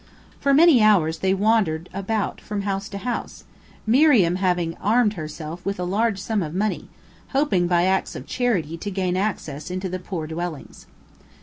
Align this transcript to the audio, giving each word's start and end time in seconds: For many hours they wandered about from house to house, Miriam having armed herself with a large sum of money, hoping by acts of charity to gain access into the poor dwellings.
For 0.39 0.51
many 0.51 0.81
hours 0.81 1.19
they 1.19 1.35
wandered 1.35 1.87
about 1.93 2.41
from 2.41 2.63
house 2.63 2.89
to 2.89 2.97
house, 2.97 3.43
Miriam 3.85 4.37
having 4.37 4.75
armed 4.77 5.13
herself 5.13 5.63
with 5.63 5.79
a 5.79 5.83
large 5.83 6.17
sum 6.17 6.41
of 6.41 6.55
money, 6.55 6.89
hoping 7.33 7.67
by 7.67 7.83
acts 7.83 8.15
of 8.15 8.25
charity 8.25 8.77
to 8.77 8.89
gain 8.89 9.15
access 9.15 9.69
into 9.69 9.89
the 9.89 9.99
poor 9.99 10.25
dwellings. 10.25 10.87